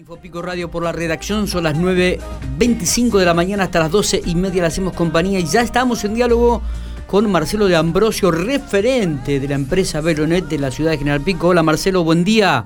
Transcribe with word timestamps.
Infopico 0.00 0.40
Radio 0.40 0.70
por 0.70 0.82
la 0.82 0.92
redacción, 0.92 1.46
son 1.46 1.64
las 1.64 1.78
9.25 1.78 3.18
de 3.18 3.26
la 3.26 3.34
mañana 3.34 3.64
hasta 3.64 3.80
las 3.80 3.90
12 3.90 4.22
y 4.24 4.34
media 4.34 4.62
le 4.62 4.68
hacemos 4.68 4.94
compañía 4.94 5.38
y 5.38 5.44
ya 5.44 5.60
estamos 5.60 6.02
en 6.06 6.14
diálogo 6.14 6.62
con 7.06 7.30
Marcelo 7.30 7.66
de 7.68 7.76
Ambrosio, 7.76 8.30
referente 8.30 9.38
de 9.38 9.46
la 9.46 9.56
empresa 9.56 10.00
Velonet 10.00 10.46
de 10.46 10.58
la 10.58 10.70
ciudad 10.70 10.92
de 10.92 10.96
General 10.96 11.20
Pico. 11.20 11.48
Hola 11.48 11.62
Marcelo, 11.62 12.02
buen 12.02 12.24
día. 12.24 12.64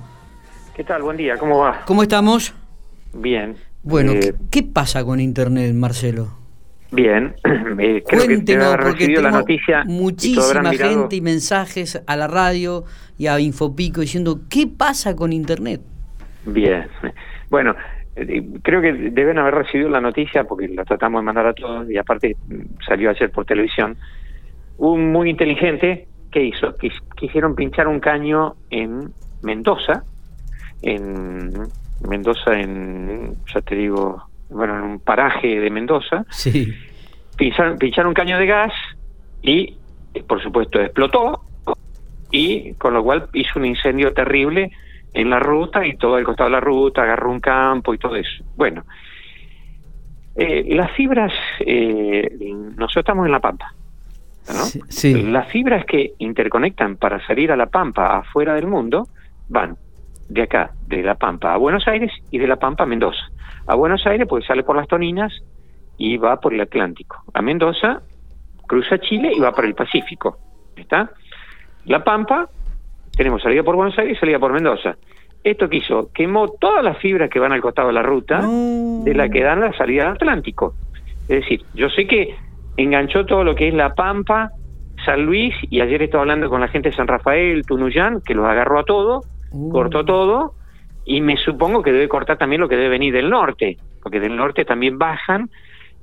¿Qué 0.77 0.85
tal? 0.85 1.03
Buen 1.03 1.17
día, 1.17 1.37
¿cómo 1.37 1.59
va? 1.59 1.83
¿Cómo 1.85 2.05
estamos? 2.05 2.55
Bien. 3.13 3.57
Bueno, 3.83 4.13
eh, 4.13 4.37
¿qué, 4.53 4.63
pasa 4.63 5.05
con 5.05 5.19
Internet, 5.19 5.75
Marcelo? 5.75 6.39
Bien, 6.93 7.35
eh, 7.81 8.05
creo 8.07 8.27
Cuéntenos, 8.27 8.77
que 8.77 8.83
porque 8.85 9.09
la 9.09 9.33
noticia 9.33 9.83
muchísima 9.87 10.73
gente 10.73 11.17
y 11.17 11.21
mensajes 11.21 12.01
a 12.07 12.15
la 12.15 12.29
radio 12.29 12.85
y 13.19 13.27
a 13.27 13.41
Infopico 13.41 14.03
diciendo, 14.03 14.43
¿qué 14.49 14.69
pasa 14.69 15.17
con 15.17 15.33
Internet? 15.33 15.81
Bien, 16.47 16.87
bueno, 17.51 17.75
eh, 18.17 18.43
creo 18.63 18.81
que 18.81 18.93
deben 18.93 19.39
haber 19.39 19.55
recibido 19.55 19.89
la 19.89 20.01
noticia 20.01 20.45
porque 20.45 20.69
la 20.69 20.85
tratamos 20.85 21.21
de 21.21 21.25
mandar 21.25 21.47
a 21.47 21.53
todos 21.53 21.91
y 21.91 21.97
aparte 21.97 22.37
mm, 22.47 22.83
salió 22.87 23.11
ayer 23.11 23.31
por 23.31 23.45
televisión. 23.45 23.97
Un 24.77 25.13
muy 25.13 25.31
inteligente, 25.31 26.07
¿qué 26.31 26.45
hizo? 26.45 26.75
Quisieron 27.17 27.55
pinchar 27.55 27.89
un 27.89 28.01
caño 28.01 28.55
en 28.71 29.13
Mendoza, 29.43 30.05
en 30.83 31.53
Mendoza, 32.09 32.59
en, 32.59 33.35
ya 33.53 33.61
te 33.61 33.75
digo, 33.75 34.23
bueno, 34.51 34.77
en 34.79 34.83
un 34.83 35.01
paraje 35.01 35.61
de 35.61 35.71
Mendoza. 35.71 36.25
Sí. 36.31 36.73
Pincharon, 37.37 37.79
pincharon 37.79 38.09
un 38.09 38.15
caño 38.15 38.39
de 38.39 38.47
gas 38.47 38.73
y, 39.43 39.77
por 40.27 40.43
supuesto, 40.43 40.81
explotó 40.81 41.45
y 42.31 42.75
con 42.75 42.95
lo 42.95 43.03
cual 43.03 43.29
hizo 43.33 43.59
un 43.59 43.67
incendio 43.67 44.13
terrible 44.13 44.71
en 45.15 45.31
la 45.31 45.39
ruta 45.39 45.87
y 45.87 45.97
todo 45.97 46.19
el 46.19 46.25
costado 46.25 46.51
de 46.51 46.57
la 46.57 46.61
ruta, 46.61 47.03
agarró 47.03 47.31
un 47.31 47.41
campo 47.41 47.95
y 47.95 47.99
todo 47.99 48.17
eso. 48.17 48.45
Bueno, 48.57 48.85
eh, 50.35 50.75
las 50.75 50.91
fibras, 50.93 51.33
eh, 51.61 52.29
nosotros 52.77 52.97
estamos 52.97 53.25
en 53.25 53.33
La 53.33 53.39
Pampa, 53.41 53.73
¿no? 54.49 54.65
Sí, 54.89 55.23
Las 55.23 55.49
fibras 55.49 55.87
que 55.87 56.15
interconectan 56.19 56.97
para 56.97 57.25
salir 57.27 57.53
a 57.53 57.57
La 57.57 57.67
Pampa 57.67 58.19
afuera 58.19 58.55
del 58.55 58.67
mundo 58.67 59.07
van 59.49 59.77
de 60.29 60.43
acá, 60.43 60.73
de 60.89 61.03
La 61.03 61.15
Pampa 61.15 61.55
a 61.55 61.57
Buenos 61.57 61.87
Aires 61.87 62.11
y 62.33 62.39
de 62.39 62.49
La 62.49 62.57
Pampa 62.57 62.83
a 62.83 62.87
Mendoza. 62.87 63.31
A 63.67 63.77
Buenos 63.77 64.05
Aires 64.07 64.27
pues 64.29 64.45
sale 64.45 64.65
por 64.65 64.75
las 64.75 64.89
Toninas 64.89 65.33
y 65.97 66.17
va 66.17 66.41
por 66.41 66.53
el 66.53 66.61
Atlántico. 66.61 67.23
A 67.33 67.41
Mendoza 67.41 68.03
cruza 68.67 68.99
Chile 68.99 69.33
y 69.35 69.39
va 69.39 69.53
por 69.53 69.65
el 69.65 69.75
Pacífico. 69.75 70.39
¿Está? 70.75 71.13
La 71.85 72.03
Pampa 72.03 72.49
tenemos 73.17 73.43
salida 73.43 73.63
por 73.63 73.77
Buenos 73.77 73.99
Aires 73.99 74.17
y 74.17 74.21
salida 74.21 74.39
por 74.39 74.53
Mendoza. 74.53 74.97
Esto 75.43 75.69
que 75.69 75.77
hizo, 75.77 76.11
quemó 76.13 76.49
todas 76.49 76.83
las 76.83 76.99
fibras 76.99 77.29
que 77.29 77.39
van 77.39 77.53
al 77.53 77.61
costado 77.61 77.89
de 77.89 77.95
la 77.95 78.03
ruta 78.03 78.41
de 78.41 79.15
la 79.15 79.29
que 79.29 79.43
dan 79.43 79.61
la 79.61 79.73
salida 79.75 80.05
al 80.07 80.15
Atlántico. 80.15 80.75
Es 81.29 81.41
decir, 81.41 81.63
yo 81.75 81.89
sé 81.91 82.07
que 82.07 82.35
enganchó 82.77 83.27
todo 83.27 83.45
lo 83.45 83.55
que 83.55 83.69
es 83.69 83.75
La 83.75 83.95
Pampa, 83.95 84.51
San 85.05 85.25
Luis, 85.27 85.55
y 85.69 85.81
ayer 85.81 86.03
estaba 86.03 86.23
hablando 86.23 86.49
con 86.49 86.61
la 86.61 86.69
gente 86.69 86.91
de 86.91 86.97
San 86.97 87.09
Rafael, 87.09 87.65
Tunuyán, 87.67 88.21
que 88.23 88.35
los 88.35 88.47
agarró 88.47 88.79
a 88.79 88.85
todo, 88.85 89.23
uh. 89.53 89.71
cortó 89.71 90.05
todo, 90.05 90.55
y 91.05 91.21
me 91.21 91.37
supongo 91.37 91.83
que 91.83 91.93
debe 91.93 92.09
cortar 92.09 92.39
también 92.39 92.61
lo 92.61 92.69
que 92.69 92.77
debe 92.77 92.89
venir 92.91 93.13
del 93.13 93.29
norte, 93.29 93.77
porque 94.03 94.21
del 94.21 94.37
norte 94.37 94.65
también 94.65 94.99
bajan, 94.99 95.51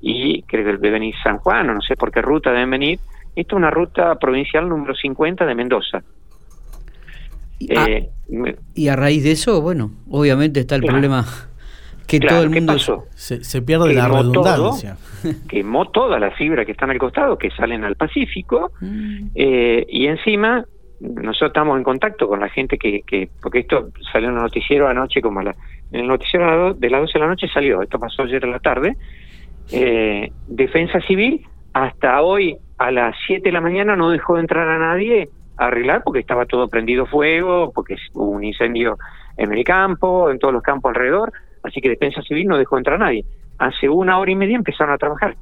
y 0.01 0.43
creo 0.43 0.65
que 0.65 0.71
debe 0.73 0.91
venir 0.91 1.15
San 1.23 1.37
Juan, 1.37 1.69
o 1.69 1.73
no 1.73 1.81
sé 1.81 1.95
por 1.95 2.11
qué 2.11 2.21
ruta 2.21 2.51
deben 2.51 2.71
venir. 2.71 2.99
Esta 3.35 3.55
es 3.55 3.57
una 3.57 3.69
ruta 3.69 4.15
provincial 4.15 4.67
número 4.67 4.93
50 4.93 5.45
de 5.45 5.55
Mendoza. 5.55 6.03
Ah, 7.75 7.85
eh, 7.89 8.09
y 8.73 8.87
a 8.87 8.95
raíz 8.95 9.23
de 9.23 9.31
eso, 9.31 9.61
bueno, 9.61 9.91
obviamente 10.09 10.61
está 10.61 10.75
el 10.75 10.83
problema 10.83 11.25
que 12.07 12.19
todo 12.19 12.43
el 12.43 12.49
mundo 12.49 12.77
Se, 13.15 13.61
pierde 13.61 13.93
la 13.93 14.07
redundancia. 14.07 14.97
quemó 15.47 15.89
toda 15.89 16.19
la 16.19 16.31
fibra 16.31 16.65
que 16.65 16.71
están 16.71 16.89
al 16.89 16.97
costado, 16.97 17.37
que 17.37 17.51
salen 17.51 17.83
al 17.83 17.95
Pacífico, 17.95 18.71
mm. 18.81 19.27
eh, 19.35 19.85
y 19.87 20.07
encima 20.07 20.65
nosotros 20.99 21.49
estamos 21.49 21.77
en 21.77 21.83
contacto 21.83 22.27
con 22.27 22.39
la 22.39 22.49
gente 22.49 22.77
que, 22.77 23.01
que 23.01 23.29
porque 23.41 23.59
esto 23.59 23.89
salió 24.11 24.29
en 24.29 24.35
el 24.35 24.41
noticiero 24.41 24.87
anoche, 24.87 25.21
como 25.21 25.41
la, 25.41 25.55
en 25.91 26.01
el 26.01 26.07
noticiero 26.07 26.73
de 26.73 26.89
las 26.89 27.01
12 27.01 27.13
de 27.13 27.19
la 27.19 27.27
noche 27.27 27.47
salió, 27.51 27.81
esto 27.81 27.97
pasó 27.97 28.23
ayer 28.23 28.43
a 28.45 28.47
la 28.47 28.59
tarde, 28.59 28.97
eh, 29.71 30.31
Defensa 30.47 30.99
Civil 31.01 31.45
hasta 31.73 32.21
hoy 32.21 32.57
a 32.77 32.91
las 32.91 33.15
7 33.25 33.41
de 33.43 33.51
la 33.51 33.61
mañana 33.61 33.95
no 33.95 34.09
dejó 34.09 34.35
de 34.35 34.41
entrar 34.41 34.67
a 34.67 34.77
nadie 34.77 35.29
arreglar 35.67 36.01
porque 36.03 36.19
estaba 36.19 36.45
todo 36.45 36.67
prendido 36.67 37.05
fuego, 37.05 37.71
porque 37.73 37.95
hubo 38.13 38.31
un 38.31 38.43
incendio 38.43 38.97
en 39.37 39.53
el 39.53 39.63
campo, 39.63 40.29
en 40.29 40.39
todos 40.39 40.53
los 40.53 40.63
campos 40.63 40.89
alrededor, 40.89 41.31
así 41.63 41.81
que 41.81 41.89
Defensa 41.89 42.21
Civil 42.21 42.47
no 42.47 42.57
dejó 42.57 42.77
entrar 42.77 42.95
a 42.95 43.05
nadie. 43.05 43.25
Hace 43.57 43.87
una 43.87 44.17
hora 44.17 44.31
y 44.31 44.35
media 44.35 44.55
empezaron 44.55 44.93
a 44.93 44.97
trabajar, 44.97 45.35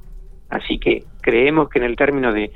así 0.50 0.78
que 0.78 1.04
creemos 1.20 1.68
que 1.68 1.78
en 1.78 1.86
el 1.86 1.96
término 1.96 2.32
de 2.32 2.50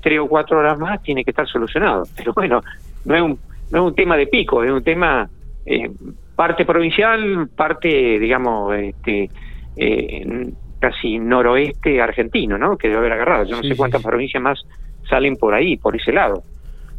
tres 0.00 0.18
o 0.20 0.26
cuatro 0.26 0.58
horas 0.58 0.78
más 0.78 1.02
tiene 1.02 1.24
que 1.24 1.30
estar 1.30 1.46
solucionado. 1.46 2.04
Pero 2.16 2.32
bueno, 2.32 2.62
no 3.04 3.14
es 3.14 3.22
un, 3.22 3.38
no 3.70 3.78
es 3.78 3.84
un 3.84 3.94
tema 3.94 4.16
de 4.16 4.26
pico, 4.26 4.64
es 4.64 4.72
un 4.72 4.82
tema 4.82 5.28
eh, 5.66 5.90
parte 6.34 6.64
provincial, 6.64 7.48
parte, 7.54 8.18
digamos, 8.18 8.74
este, 8.74 9.30
eh, 9.76 10.50
casi 10.78 11.18
noroeste 11.18 12.00
argentino, 12.00 12.58
¿no? 12.58 12.76
Que 12.76 12.88
debe 12.88 12.98
haber 12.98 13.12
agarrado. 13.12 13.44
Yo 13.44 13.56
no 13.56 13.62
sé 13.62 13.76
cuántas 13.76 14.02
provincias 14.02 14.42
más 14.42 14.64
salen 15.08 15.36
por 15.36 15.54
ahí, 15.54 15.76
por 15.76 15.94
ese 15.94 16.12
lado. 16.12 16.42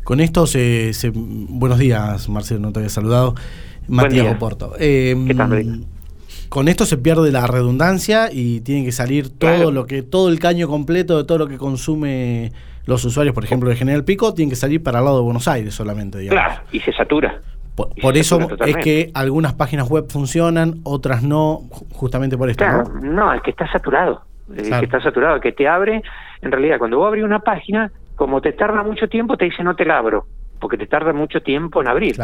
Con 0.03 0.19
esto 0.19 0.45
se, 0.47 0.91
Buenos 1.13 1.79
días, 1.79 2.27
Marcelo, 2.29 2.59
no 2.59 2.71
te 2.71 2.79
había 2.79 2.89
saludado. 2.89 3.35
Matías 3.87 4.33
Oporto. 4.33 4.73
Eh, 4.79 5.15
con 6.49 6.67
esto 6.67 6.85
se 6.85 6.97
pierde 6.97 7.31
la 7.31 7.47
redundancia 7.47 8.29
y 8.31 8.61
tiene 8.61 8.85
que 8.85 8.91
salir 8.91 9.29
todo 9.37 9.71
lo 9.71 9.85
que 9.85 10.03
todo 10.03 10.29
el 10.29 10.39
caño 10.39 10.67
completo 10.67 11.17
de 11.17 11.23
todo 11.23 11.37
lo 11.37 11.47
que 11.47 11.57
consume 11.57 12.51
los 12.85 13.03
usuarios, 13.05 13.33
por 13.33 13.43
ejemplo, 13.43 13.69
de 13.69 13.75
General 13.75 14.03
Pico, 14.03 14.33
tiene 14.33 14.51
que 14.51 14.55
salir 14.55 14.83
para 14.83 14.99
el 14.99 15.05
lado 15.05 15.17
de 15.17 15.23
Buenos 15.23 15.47
Aires 15.47 15.73
solamente. 15.73 16.19
Digamos. 16.19 16.43
Claro, 16.43 16.63
y 16.71 16.79
se 16.81 16.91
satura. 16.91 17.41
Por, 17.75 18.17
eso 18.17 18.39
es 18.67 18.77
que 18.77 19.09
algunas 19.15 19.53
páginas 19.53 19.89
web 19.89 20.05
funcionan, 20.07 20.75
otras 20.83 21.23
no, 21.23 21.61
justamente 21.91 22.37
por 22.37 22.49
esto. 22.49 22.63
Claro, 22.63 22.83
no, 23.01 23.33
es 23.33 23.41
que 23.41 23.49
está 23.49 23.71
saturado. 23.71 24.21
Es 24.55 24.69
que 24.69 24.85
está 24.85 25.01
saturado, 25.01 25.39
que 25.39 25.53
te 25.53 25.67
abre. 25.67 26.03
En 26.41 26.51
realidad, 26.51 26.77
cuando 26.77 26.97
vos 26.99 27.07
abrís 27.07 27.23
una 27.23 27.39
página, 27.39 27.91
como 28.15 28.41
te 28.41 28.53
tarda 28.53 28.83
mucho 28.83 29.07
tiempo, 29.07 29.37
te 29.37 29.45
dice 29.45 29.63
no 29.63 29.75
te 29.75 29.85
la 29.85 29.97
abro, 29.97 30.25
porque 30.59 30.77
te 30.77 30.87
tarda 30.87 31.13
mucho 31.13 31.41
tiempo 31.41 31.81
en 31.81 31.87
abrir. 31.87 32.15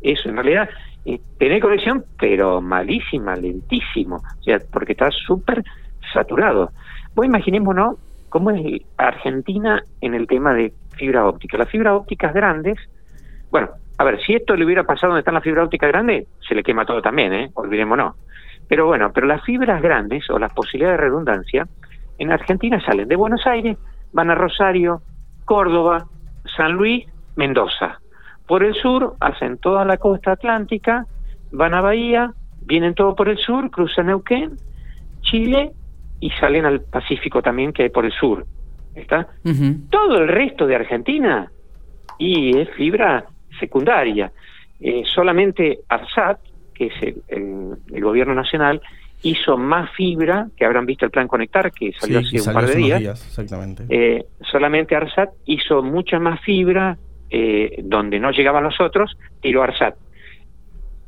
Eso, 0.00 0.28
en 0.28 0.36
realidad, 0.36 0.68
eh, 1.04 1.20
tenés 1.38 1.60
conexión, 1.60 2.04
pero 2.18 2.60
malísima, 2.60 3.34
lentísimo, 3.34 4.16
o 4.16 4.42
sea, 4.42 4.58
porque 4.72 4.92
está 4.92 5.10
súper 5.10 5.64
saturado. 6.12 6.70
Vos 7.14 7.26
imaginémonos 7.26 7.96
cómo 8.28 8.50
es 8.50 8.82
Argentina 8.96 9.82
en 10.00 10.14
el 10.14 10.26
tema 10.26 10.54
de 10.54 10.72
fibra 10.96 11.26
óptica. 11.26 11.58
Las 11.58 11.70
fibras 11.70 11.94
ópticas 11.94 12.32
grandes, 12.32 12.78
bueno, 13.50 13.70
a 13.96 14.04
ver, 14.04 14.20
si 14.20 14.34
esto 14.34 14.54
le 14.54 14.64
hubiera 14.64 14.84
pasado 14.84 15.08
donde 15.08 15.20
están 15.20 15.34
las 15.34 15.42
fibras 15.42 15.64
ópticas 15.64 15.88
grandes, 15.88 16.26
se 16.46 16.54
le 16.54 16.62
quema 16.62 16.84
todo 16.84 17.02
también, 17.02 17.32
¿eh? 17.32 17.50
Olvidémonos. 17.54 18.14
Pero 18.68 18.86
bueno, 18.86 19.10
pero 19.12 19.26
las 19.26 19.42
fibras 19.44 19.82
grandes 19.82 20.28
o 20.30 20.38
las 20.38 20.52
posibilidades 20.52 20.98
de 20.98 21.04
redundancia, 21.04 21.66
en 22.18 22.30
Argentina 22.30 22.80
salen 22.84 23.08
de 23.08 23.16
Buenos 23.16 23.46
Aires, 23.46 23.76
van 24.12 24.30
a 24.30 24.34
Rosario, 24.34 25.02
Córdoba, 25.48 26.06
San 26.54 26.72
Luis, 26.72 27.06
Mendoza. 27.34 28.00
Por 28.46 28.62
el 28.62 28.74
sur 28.74 29.14
hacen 29.18 29.56
toda 29.56 29.86
la 29.86 29.96
costa 29.96 30.32
atlántica, 30.32 31.06
van 31.50 31.72
a 31.72 31.80
Bahía, 31.80 32.34
vienen 32.60 32.94
todo 32.94 33.16
por 33.16 33.30
el 33.30 33.38
sur, 33.38 33.70
cruzan 33.70 34.08
Neuquén, 34.08 34.56
Chile 35.22 35.72
y 36.20 36.28
salen 36.32 36.66
al 36.66 36.82
Pacífico 36.82 37.40
también 37.40 37.72
que 37.72 37.84
hay 37.84 37.88
por 37.88 38.04
el 38.04 38.12
sur. 38.12 38.44
¿Está? 38.94 39.28
Todo 39.88 40.18
el 40.18 40.28
resto 40.28 40.66
de 40.66 40.76
Argentina 40.76 41.50
y 42.18 42.58
es 42.58 42.68
fibra 42.76 43.24
secundaria. 43.58 44.30
Eh, 44.80 45.02
solamente 45.06 45.78
ARSAT, 45.88 46.40
que 46.74 46.86
es 46.88 47.14
el 47.28 48.02
gobierno 48.02 48.34
nacional, 48.34 48.82
hizo 49.22 49.56
más 49.56 49.90
fibra, 49.92 50.48
que 50.56 50.64
habrán 50.64 50.86
visto 50.86 51.04
el 51.04 51.10
plan 51.10 51.26
Conectar, 51.26 51.72
que 51.72 51.92
salió 51.92 52.20
hace 52.20 52.40
un 52.40 52.54
par 52.54 52.66
de 52.66 52.74
días. 52.74 53.26
exactamente. 53.26 53.84
Eh, 53.88 54.24
solamente 54.50 54.94
ARSAT 54.94 55.30
hizo 55.46 55.82
mucha 55.82 56.18
más 56.18 56.40
fibra 56.40 56.96
eh, 57.30 57.80
donde 57.82 58.20
no 58.20 58.30
llegaban 58.30 58.64
los 58.64 58.80
otros, 58.80 59.16
tiró 59.40 59.62
ARSAT. 59.62 59.96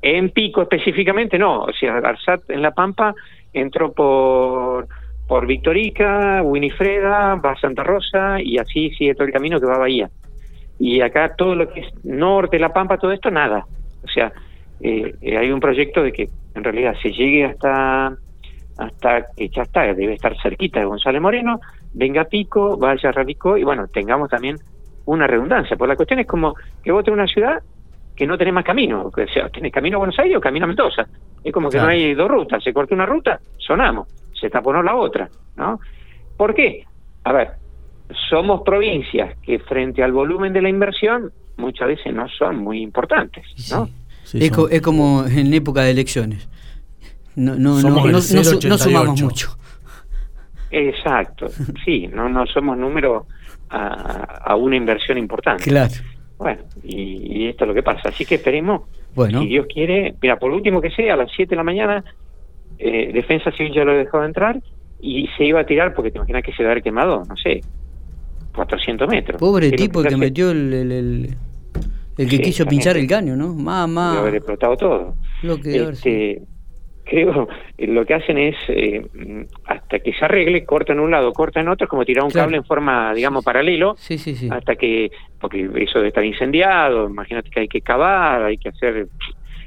En 0.03 0.31
Pico 0.31 0.63
específicamente 0.63 1.39
no, 1.39 1.65
o 1.65 1.73
sea, 1.73 1.99
ARSAT 1.99 2.51
en 2.51 2.63
La 2.63 2.73
Pampa 2.73 3.15
entró 3.53 3.93
por, 3.93 4.89
por 5.29 5.47
Victorica, 5.47 6.43
Winifreda, 6.43 7.37
va 7.37 7.53
a 7.53 7.61
Santa 7.61 7.85
Rosa 7.85 8.41
y 8.41 8.59
así 8.59 8.91
sigue 8.91 9.15
todo 9.15 9.27
el 9.27 9.33
camino 9.33 9.61
que 9.61 9.67
va 9.67 9.77
a 9.77 9.79
Bahía. 9.79 10.11
Y 10.79 11.03
acá 11.03 11.35
todo 11.37 11.55
lo 11.55 11.69
que 11.69 11.81
es 11.81 12.05
norte, 12.05 12.59
La 12.59 12.73
Pampa, 12.73 12.97
todo 12.97 13.13
esto, 13.13 13.31
nada. 13.31 13.67
O 14.03 14.09
sea, 14.09 14.33
eh, 14.81 15.13
hay 15.39 15.51
un 15.51 15.61
proyecto 15.61 16.03
de 16.03 16.13
que 16.13 16.29
en 16.55 16.65
realidad 16.65 16.95
se 17.03 17.13
llegue 17.13 17.45
hasta 17.45 18.17
hasta 18.79 19.27
que 19.37 19.49
ya 19.51 19.63
está, 19.63 19.83
debe 19.93 20.15
estar 20.15 20.35
cerquita 20.41 20.81
de 20.81 20.87
González 20.87 21.21
Moreno, 21.21 21.61
venga 21.93 22.25
Pico, 22.25 22.79
vaya 22.79 23.11
a 23.11 23.13
Radicó 23.13 23.59
y 23.59 23.65
bueno, 23.65 23.87
tengamos 23.89 24.31
también 24.31 24.57
una 25.05 25.27
redundancia. 25.27 25.77
Porque 25.77 25.93
la 25.93 25.97
cuestión 25.97 26.21
es 26.21 26.27
como 26.27 26.55
que 26.83 26.91
vos 26.91 27.05
tenés 27.05 27.19
una 27.19 27.27
ciudad 27.27 27.63
que 28.17 28.27
no 28.27 28.39
tenés 28.39 28.55
más 28.55 28.65
camino, 28.65 29.07
o 29.07 29.27
sea, 29.33 29.49
tenés 29.51 29.73
camino 29.73 29.97
a 29.97 29.99
Buenos 29.99 30.19
Aires 30.19 30.37
o 30.37 30.41
camino 30.41 30.65
a 30.65 30.69
Mendoza. 30.69 31.07
Es 31.43 31.53
como 31.53 31.69
que 31.71 31.79
no 31.79 31.87
hay 31.87 32.15
dos 32.15 32.29
rutas. 32.29 32.63
Se 32.63 32.73
corta 32.73 32.95
una 32.95 33.07
ruta, 33.07 33.41
sonamos. 33.59 34.09
Se 34.39 34.49
taponó 34.49 34.83
la 34.83 34.95
otra, 34.95 35.29
¿no? 35.57 35.79
¿Por 36.37 36.55
qué? 36.55 36.85
A 37.25 37.33
ver, 37.33 37.51
somos 38.29 38.63
provincias 38.63 39.39
que 39.41 39.59
frente 39.59 40.03
al 40.03 40.13
volumen 40.13 40.53
de 40.53 40.63
la 40.63 40.69
inversión 40.69 41.31
muchas 41.57 41.89
veces 41.89 42.15
no 42.15 42.29
son 42.29 42.57
muy 42.57 42.81
importantes, 42.81 43.45
¿no? 43.71 43.89
Es, 44.35 44.83
como 44.83 45.25
en 45.27 45.53
época 45.55 45.83
de 45.83 45.91
elecciones. 45.91 46.49
No, 47.37 47.55
no, 47.55 47.81
no, 47.81 48.07
no, 48.07 48.21
sumamos 48.21 49.23
mucho. 49.23 49.57
Exacto, 50.71 51.49
sí, 51.85 52.09
no, 52.09 52.29
no 52.29 52.47
somos 52.47 52.77
número 52.79 53.27
a, 53.71 54.55
una 54.57 54.77
inversión 54.77 55.19
importante. 55.19 55.65
Claro. 55.65 55.93
Bueno, 56.39 56.63
y, 56.83 57.49
esto 57.49 57.65
es 57.65 57.69
lo 57.69 57.75
que 57.75 57.83
pasa. 57.83 58.09
Así 58.09 58.25
que 58.25 58.37
esperemos, 58.37 58.83
bueno. 59.15 59.41
si 59.41 59.49
Dios 59.49 59.67
quiere, 59.73 60.15
mira, 60.21 60.39
por 60.39 60.51
último 60.51 60.81
que 60.81 60.91
sea, 60.91 61.15
a 61.15 61.17
las 61.17 61.31
7 61.35 61.51
de 61.51 61.57
la 61.57 61.63
mañana, 61.63 62.05
eh, 62.79 63.11
Defensa 63.13 63.51
Civil 63.53 63.73
ya 63.75 63.85
lo 63.85 63.93
dejó 63.93 64.21
de 64.21 64.27
entrar 64.27 64.61
y 65.01 65.29
se 65.37 65.45
iba 65.45 65.61
a 65.61 65.67
tirar, 65.67 65.95
porque 65.95 66.11
te 66.11 66.19
imaginas 66.19 66.43
que 66.43 66.53
se 66.53 66.63
va 66.63 66.71
a 66.71 66.73
haber 66.73 66.83
quemado, 66.83 67.25
no 67.29 67.37
sé, 67.37 67.61
400 68.55 69.09
metros. 69.09 69.39
Pobre 69.39 69.71
tipo 69.73 70.03
que, 70.03 70.17
metió 70.17 70.51
el, 70.51 70.73
el, 70.73 70.93
el, 70.93 71.37
que 72.27 72.41
quiso 72.41 72.67
pinchar 72.67 72.97
el 72.97 73.07
caño, 73.07 73.37
¿no? 73.37 73.55
Mamá. 73.55 74.19
Haber 74.19 74.37
explotado 74.37 74.77
todo. 74.77 75.15
Lo 75.43 75.59
que 75.59 75.77
este, 75.77 76.43
creo, 77.11 77.49
eh, 77.77 77.87
lo 77.89 78.07
que 78.07 78.15
hacen 78.15 78.39
es, 78.39 78.57
eh, 78.69 79.05
hasta 79.67 79.99
que 79.99 80.13
se 80.13 80.25
arregle, 80.25 80.65
cortan 80.65 81.01
un 81.01 81.11
lado, 81.11 81.33
cortan 81.33 81.69
otro, 81.69 81.85
es 81.85 81.91
como 81.91 82.05
tirar 82.05 82.25
un 82.25 82.31
cable 82.31 82.57
en 82.57 82.65
forma, 82.65 83.13
digamos, 83.13 83.45
paralelo, 83.45 83.97
sí, 83.99 84.17
sí, 84.17 84.37
sí. 84.37 84.49
hasta 84.51 84.77
que, 84.77 85.11
porque 85.41 85.69
eso 85.77 85.99
debe 85.99 86.09
estar 86.09 86.25
incendiado, 86.25 87.09
imagínate 87.09 87.51
que 87.51 87.61
hay 87.61 87.69
que 87.69 87.81
cavar, 87.81 88.45
hay 88.45 88.57
que 88.57 88.69
hacer... 88.69 89.09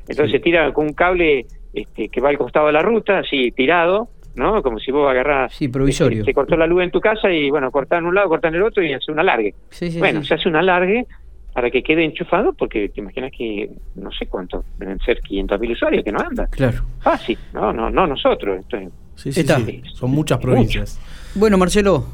Entonces 0.07 0.41
tira 0.41 0.71
con 0.73 0.87
un 0.87 0.93
cable 0.93 1.45
este, 1.73 2.09
que 2.09 2.21
va 2.21 2.29
al 2.29 2.37
costado 2.37 2.67
de 2.67 2.73
la 2.73 2.81
ruta, 2.81 3.19
así 3.19 3.51
tirado, 3.51 4.09
¿no? 4.35 4.61
Como 4.61 4.79
si 4.79 4.91
vos 4.91 5.09
agarrás... 5.09 5.53
Sí, 5.53 5.67
provisorio. 5.67 6.19
Este, 6.19 6.31
se 6.31 6.33
cortó 6.33 6.57
la 6.57 6.67
luz 6.67 6.83
en 6.83 6.91
tu 6.91 6.99
casa 6.99 7.29
y, 7.29 7.49
bueno, 7.49 7.71
cortan 7.71 8.05
un 8.05 8.15
lado, 8.15 8.29
cortan 8.29 8.55
el 8.55 8.63
otro 8.63 8.83
y 8.83 8.93
hace 8.93 9.11
un 9.11 9.19
alargue. 9.19 9.53
bueno, 9.99 10.23
se 10.23 10.33
hace 10.33 10.49
un 10.49 10.55
alargue 10.55 11.05
para 11.53 11.69
que 11.69 11.83
quede 11.83 12.03
enchufado, 12.03 12.53
porque 12.53 12.89
te 12.89 12.99
imaginas 12.99 13.31
que 13.31 13.69
no 13.95 14.11
sé 14.11 14.25
cuánto, 14.25 14.65
deben 14.77 14.99
ser 14.99 15.21
500.000 15.21 15.71
usuarios 15.71 16.03
que 16.03 16.11
no 16.11 16.19
andan. 16.19 16.47
Claro. 16.49 16.83
Fácil, 16.99 17.37
no, 17.53 17.71
no, 17.71 17.89
no 17.89 18.07
nosotros. 18.07 18.59
Esto 18.59 18.77
sí, 19.15 19.31
sí, 19.31 19.81
Son 19.93 20.09
muchas 20.09 20.39
provincias. 20.39 20.99
Bueno, 21.35 21.57
Marcelo, 21.59 22.05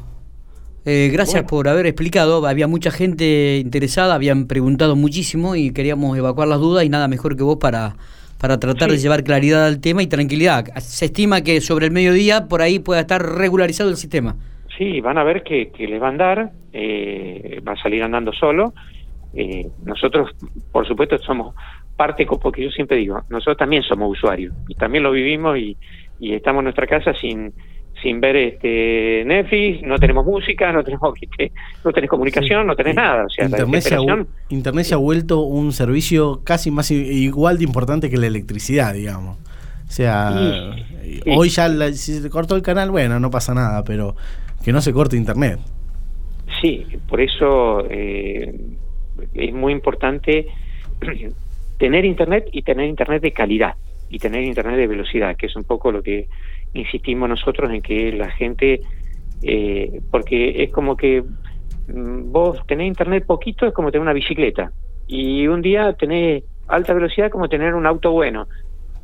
eh, 0.84 1.08
gracias 1.10 1.44
por 1.44 1.68
haber 1.68 1.86
explicado. 1.86 2.46
Había 2.46 2.66
mucha 2.66 2.90
gente 2.90 3.56
interesada, 3.56 4.14
habían 4.14 4.46
preguntado 4.46 4.94
muchísimo 4.94 5.56
y 5.56 5.72
queríamos 5.72 6.16
evacuar 6.18 6.48
las 6.48 6.60
dudas 6.60 6.84
y 6.84 6.90
nada 6.90 7.08
mejor 7.08 7.34
que 7.34 7.42
vos 7.42 7.56
para, 7.56 7.96
para 8.38 8.60
tratar 8.60 8.90
de 8.90 8.98
llevar 8.98 9.24
claridad 9.24 9.66
al 9.66 9.80
tema 9.80 10.02
y 10.02 10.06
tranquilidad. 10.06 10.66
Se 10.80 11.06
estima 11.06 11.40
que 11.40 11.62
sobre 11.62 11.86
el 11.86 11.92
mediodía 11.92 12.46
por 12.46 12.60
ahí 12.60 12.78
pueda 12.78 13.00
estar 13.00 13.22
regularizado 13.22 13.88
el 13.88 13.96
sistema. 13.96 14.36
Sí, 14.76 15.00
van 15.00 15.16
a 15.16 15.24
ver 15.24 15.42
que, 15.42 15.70
que 15.70 15.86
les 15.86 16.00
va 16.00 16.06
a 16.06 16.10
andar, 16.10 16.52
eh, 16.72 17.60
va 17.66 17.72
a 17.72 17.82
salir 17.82 18.02
andando 18.02 18.32
solo 18.32 18.72
eh, 19.34 19.68
nosotros, 19.84 20.30
por 20.72 20.86
supuesto, 20.86 21.18
somos 21.18 21.54
parte, 21.96 22.26
porque 22.26 22.64
yo 22.64 22.70
siempre 22.70 22.96
digo, 22.96 23.22
nosotros 23.28 23.56
también 23.56 23.82
somos 23.82 24.10
usuarios 24.10 24.54
y 24.68 24.74
también 24.74 25.04
lo 25.04 25.12
vivimos 25.12 25.58
y, 25.58 25.76
estamos 26.20 26.60
en 26.60 26.64
nuestra 26.64 26.86
casa 26.86 27.14
sin 27.14 27.52
sin 28.02 28.20
ver 28.20 28.36
este 28.36 29.24
Netflix, 29.26 29.82
no 29.82 29.98
tenemos 29.98 30.24
música, 30.24 30.72
no 30.72 30.82
tenemos 30.82 31.14
no 31.84 31.92
tenés 31.92 32.10
comunicación, 32.10 32.66
no 32.66 32.74
tenés 32.74 32.94
nada. 32.94 33.24
O 33.24 33.28
sea, 33.28 33.46
Internet, 33.46 33.82
se 33.82 33.94
ha, 33.94 34.00
Internet 34.48 34.84
se 34.84 34.94
ha 34.94 34.98
vuelto 34.98 35.40
un 35.40 35.72
servicio 35.72 36.40
casi 36.44 36.70
más 36.70 36.90
igual 36.90 37.58
de 37.58 37.64
importante 37.64 38.08
que 38.08 38.16
la 38.16 38.26
electricidad, 38.26 38.94
digamos. 38.94 39.38
O 39.90 39.92
sea, 39.92 40.32
hoy 41.26 41.48
ya 41.48 41.92
si 41.92 42.20
se 42.20 42.30
cortó 42.30 42.54
el 42.54 42.62
canal, 42.62 42.90
bueno, 42.90 43.18
no 43.18 43.30
pasa 43.30 43.54
nada, 43.54 43.82
pero 43.84 44.14
que 44.64 44.72
no 44.72 44.80
se 44.80 44.92
corte 44.92 45.16
Internet. 45.16 45.58
Sí, 46.60 46.86
por 47.08 47.20
eso 47.20 47.84
eh, 47.90 48.54
es 49.34 49.52
muy 49.52 49.72
importante 49.72 50.46
tener 51.78 52.04
internet 52.04 52.48
y 52.52 52.62
tener 52.62 52.86
internet 52.86 53.22
de 53.22 53.32
calidad 53.32 53.74
y 54.10 54.18
tener 54.18 54.42
internet 54.42 54.76
de 54.76 54.86
velocidad, 54.86 55.36
que 55.36 55.46
es 55.46 55.56
un 55.56 55.64
poco 55.64 55.92
lo 55.92 56.02
que 56.02 56.26
insistimos 56.74 57.28
nosotros 57.28 57.72
en 57.72 57.80
que 57.80 58.12
la 58.12 58.30
gente, 58.30 58.80
eh, 59.42 60.00
porque 60.10 60.64
es 60.64 60.70
como 60.70 60.96
que 60.96 61.22
mm, 61.22 62.30
vos 62.32 62.58
tenés 62.66 62.88
internet 62.88 63.24
poquito, 63.24 63.66
es 63.66 63.72
como 63.72 63.90
tener 63.90 64.02
una 64.02 64.12
bicicleta, 64.12 64.72
y 65.06 65.46
un 65.46 65.62
día 65.62 65.92
tenés 65.94 66.44
alta 66.68 66.92
velocidad 66.92 67.30
como 67.30 67.48
tener 67.48 67.74
un 67.74 67.86
auto 67.86 68.10
bueno, 68.10 68.48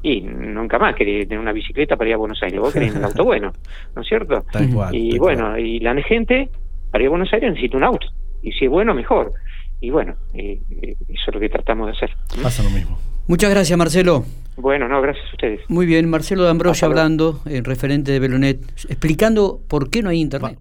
y 0.02 0.20
nunca 0.20 0.78
más 0.78 0.94
querés 0.94 1.28
tener 1.28 1.40
una 1.40 1.52
bicicleta 1.52 1.96
para 1.96 2.10
ir 2.10 2.14
a 2.14 2.18
Buenos 2.18 2.42
Aires, 2.42 2.60
vos 2.60 2.72
querés 2.72 2.94
un 2.94 3.04
auto 3.04 3.24
bueno, 3.24 3.52
¿no 3.94 4.02
es 4.02 4.08
cierto? 4.08 4.44
y 4.92 5.18
bueno, 5.18 5.56
y 5.56 5.80
la 5.80 5.94
gente 6.02 6.48
para 6.90 7.02
ir 7.02 7.08
a 7.08 7.10
Buenos 7.10 7.32
Aires 7.32 7.50
necesita 7.50 7.76
un 7.76 7.84
auto, 7.84 8.08
y 8.42 8.52
si 8.52 8.64
es 8.64 8.70
bueno, 8.70 8.92
mejor 8.92 9.32
y 9.80 9.90
bueno, 9.90 10.16
eh, 10.34 10.60
eh, 10.70 10.96
eso 11.08 11.24
es 11.28 11.34
lo 11.34 11.40
que 11.40 11.48
tratamos 11.48 11.86
de 11.86 11.92
hacer. 11.92 12.10
Pasa 12.42 12.62
lo 12.62 12.70
mismo. 12.70 12.98
Muchas 13.28 13.50
gracias, 13.50 13.76
Marcelo. 13.76 14.24
Bueno, 14.56 14.88
no, 14.88 15.02
gracias 15.02 15.26
a 15.26 15.32
ustedes. 15.32 15.60
Muy 15.68 15.84
bien, 15.84 16.08
Marcelo 16.08 16.44
de 16.44 16.50
Ambrosio 16.50 16.86
hablando, 16.86 17.40
en 17.44 17.64
referente 17.64 18.12
de 18.12 18.20
Belonet, 18.20 18.62
explicando 18.88 19.60
por 19.68 19.90
qué 19.90 20.02
no 20.02 20.10
hay 20.10 20.20
internet. 20.20 20.58